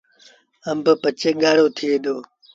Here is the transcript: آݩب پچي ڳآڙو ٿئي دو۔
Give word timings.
آݩب 0.69 0.85
پچي 1.01 1.29
ڳآڙو 1.41 1.65
ٿئي 1.77 1.95
دو۔ 2.03 2.15